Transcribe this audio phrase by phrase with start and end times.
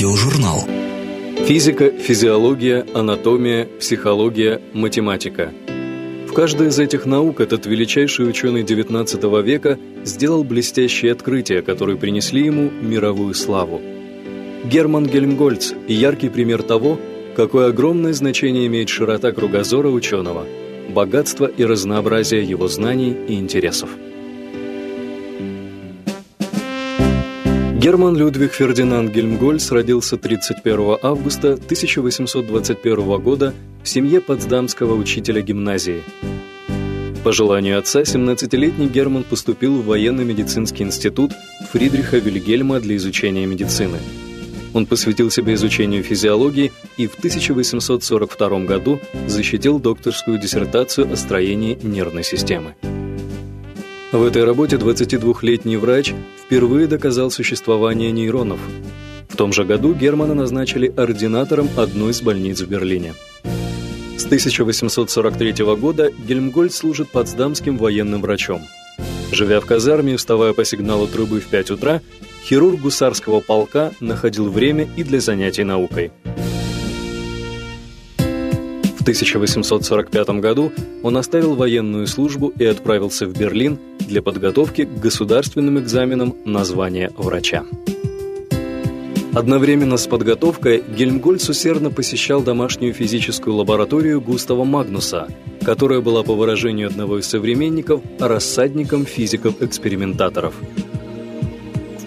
[0.00, 0.66] Аудиожурнал.
[1.44, 5.52] Физика, физиология, анатомия, психология, математика.
[6.26, 12.46] В каждой из этих наук этот величайший ученый XIX века сделал блестящие открытия, которые принесли
[12.46, 13.82] ему мировую славу.
[14.64, 16.98] Герман Гельмгольц– яркий пример того,
[17.36, 20.46] какое огромное значение имеет широта кругозора ученого,
[20.88, 23.90] богатство и разнообразие его знаний и интересов.
[27.80, 36.02] Герман Людвиг Фердинанд Гельмгольц родился 31 августа 1821 года в семье потсдамского учителя гимназии.
[37.24, 41.32] По желанию отца 17-летний Герман поступил в военно-медицинский институт
[41.72, 43.96] Фридриха Вильгельма для изучения медицины.
[44.74, 52.24] Он посвятил себя изучению физиологии и в 1842 году защитил докторскую диссертацию о строении нервной
[52.24, 52.74] системы.
[54.12, 56.12] В этой работе 22-летний врач
[56.44, 58.58] впервые доказал существование нейронов.
[59.28, 63.14] В том же году Германа назначили ординатором одной из больниц в Берлине.
[64.16, 68.62] С 1843 года Гельмгольд служит потсдамским военным врачом.
[69.30, 72.02] Живя в казарме и вставая по сигналу трубы в 5 утра,
[72.42, 76.10] хирург гусарского полка находил время и для занятий наукой.
[79.00, 85.78] В 1845 году он оставил военную службу и отправился в Берлин для подготовки к государственным
[85.78, 87.64] экзаменам на звание врача.
[89.32, 95.28] Одновременно с подготовкой Гельмгольц усердно посещал домашнюю физическую лабораторию Густава Магнуса,
[95.64, 100.52] которая была, по выражению одного из современников, рассадником физиков-экспериментаторов–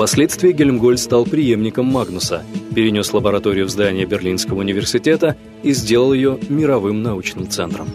[0.00, 2.42] Впоследствии Гельмгольд стал преемником Магнуса,
[2.74, 7.88] перенес лабораторию в здание Берлинского университета и сделал ее мировым научным центром.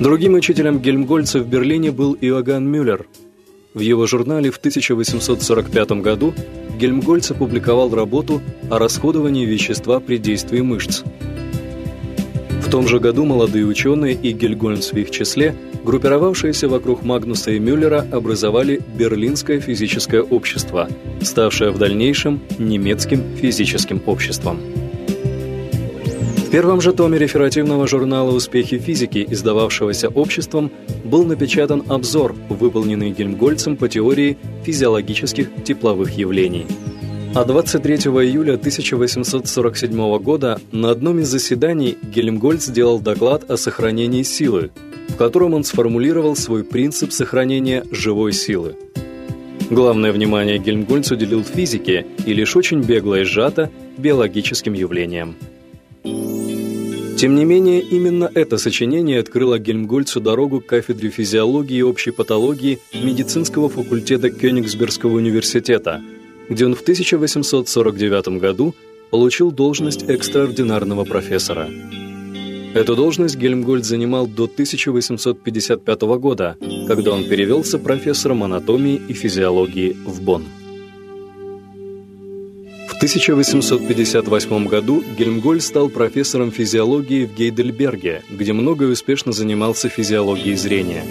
[0.00, 3.06] Другим учителем Гельмгольца в Берлине был Иоганн Мюллер.
[3.74, 6.34] В его журнале в 1845 году
[6.78, 11.02] Гельмгольц опубликовал работу о расходовании вещества при действии мышц.
[12.68, 17.58] В том же году молодые ученые и Гельгольц в их числе– группировавшиеся вокруг Магнуса и
[17.58, 20.86] Мюллера образовали Берлинское физическое общество,
[21.22, 24.60] ставшее в дальнейшем немецким физическим обществом.
[26.36, 30.70] В первом же томе реферативного журнала «Успехи физики», издававшегося обществом,
[31.04, 36.66] был напечатан обзор, выполненный Гельмгольцем по теории физиологических тепловых явлений.
[37.34, 44.70] А 23 июля 1847 года на одном из заседаний Гельмгольц сделал доклад о сохранении силы,
[45.08, 48.76] в котором он сформулировал свой принцип сохранения живой силы.
[49.70, 55.36] Главное внимание Гельмгольц уделил физике и лишь очень бегло и сжато биологическим явлениям.
[57.18, 62.78] Тем не менее, именно это сочинение открыло Гельмгольцу дорогу к кафедре физиологии и общей патологии
[62.94, 66.00] медицинского факультета Кёнигсбергского университета,
[66.48, 68.74] где он в 1849 году
[69.10, 71.68] получил должность экстраординарного профессора.
[72.74, 80.22] Эту должность Гельмгольд занимал до 1855 года, когда он перевелся профессором анатомии и физиологии в
[80.22, 80.44] Бонн.
[82.88, 90.56] В 1858 году Гельмгольд стал профессором физиологии в Гейдельберге, где много и успешно занимался физиологией
[90.56, 91.04] зрения.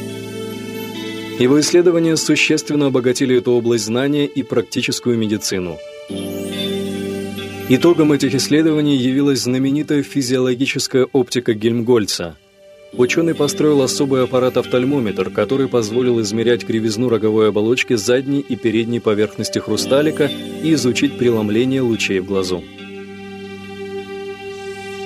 [1.40, 5.78] Его исследования существенно обогатили эту область знания и практическую медицину.
[7.70, 12.38] Итогом этих исследований явилась знаменитая физиологическая оптика Гельмгольца.
[12.94, 20.32] Ученый построил особый аппарат-офтальмометр, который позволил измерять кривизну роговой оболочки задней и передней поверхности хрусталика
[20.64, 22.64] и изучить преломление лучей в глазу.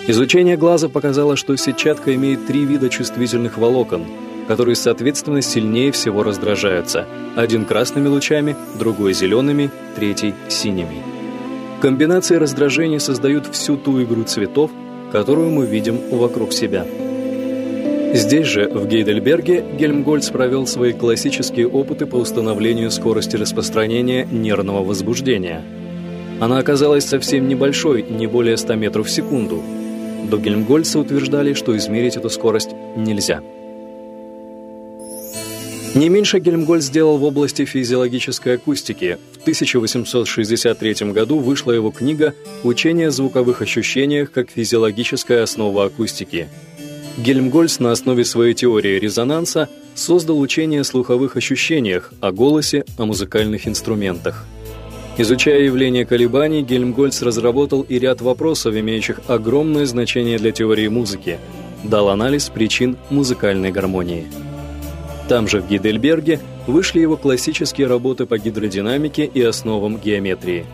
[0.07, 4.05] Изучение глаза показало, что сетчатка имеет три вида чувствительных волокон,
[4.47, 7.05] которые, соответственно, сильнее всего раздражаются.
[7.35, 11.03] Один красными лучами, другой зелеными, третий синими.
[11.81, 14.69] Комбинации раздражений создают всю ту игру цветов,
[15.11, 16.85] которую мы видим вокруг себя.
[18.13, 25.63] Здесь же, в Гейдельберге, Гельмгольц провел свои классические опыты по установлению скорости распространения нервного возбуждения.
[26.41, 29.63] Она оказалась совсем небольшой, не более 100 метров в секунду.
[30.29, 33.41] До Гельмгольца утверждали, что измерить эту скорость нельзя.
[35.93, 39.17] Не меньше Гельмгольц сделал в области физиологической акустики.
[39.33, 42.33] В 1863 году вышла его книга
[42.63, 46.47] «Учение о звуковых ощущениях как физиологическая основа акустики».
[47.17, 53.67] Гельмгольц на основе своей теории резонанса создал учение о слуховых ощущениях, о голосе, о музыкальных
[53.67, 54.45] инструментах.
[55.17, 61.37] Изучая явление колебаний, Гельмгольц разработал и ряд вопросов, имеющих огромное значение для теории музыки,
[61.83, 64.25] дал анализ причин музыкальной гармонии.
[65.27, 70.65] Там же, в Гейдельберге, вышли его классические работы по гидродинамике и основам геометрии.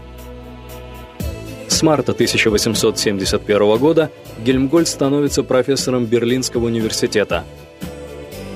[1.68, 4.10] С марта 1871 года
[4.44, 7.44] Гельмгольц становится профессором Берлинского университета.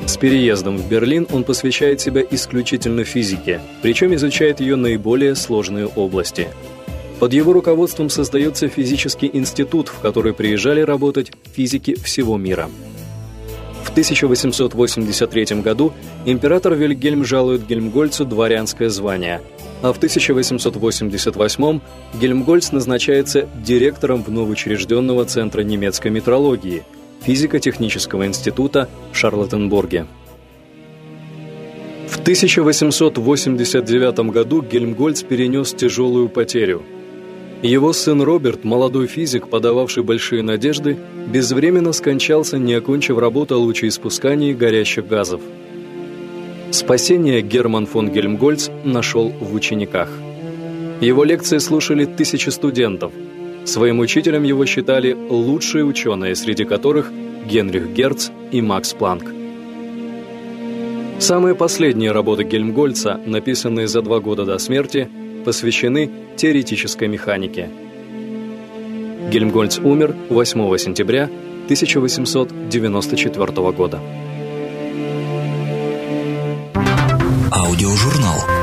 [0.08, 6.48] С переездом в Берлин он посвящает себя исключительно физике, причем изучает ее наиболее сложные области.
[7.20, 12.68] Под его руководством создается физический институт, в который приезжали работать физики всего мира.
[13.92, 15.94] В 1883 году
[16.26, 19.42] император Вильгельм жалует Гельмгольцу дворянское звание,
[19.82, 21.82] а в 1888
[22.14, 26.84] Гельмгольц назначается директором новоучрежденного центра немецкой метрологии–
[27.24, 30.08] физико-технического института в Шарлоттенбурге.
[32.08, 36.82] В 1889 году Гельмгольц перенес тяжелую потерю.
[37.62, 40.98] Его сын Роберт, молодой физик, подававший большие надежды,
[41.28, 45.42] безвременно скончался, не окончив работу о лучеиспускании горящих газов.
[46.72, 50.10] Спасение Герман фон Гельмгольц нашел в учениках.
[51.02, 53.12] Его лекции слушали тысячи студентов–
[53.64, 57.12] Своим учителем его считали лучшие ученые, среди которых
[57.46, 59.26] Генрих Герц и Макс Планк.
[61.20, 65.08] Самые последние работы Гельмгольца, написанные за два года до смерти,
[65.44, 67.70] посвящены теоретической механике.
[69.30, 71.30] Гельмгольц умер 8 сентября
[71.66, 74.00] 1894 года.
[77.52, 78.61] Аудиожурнал.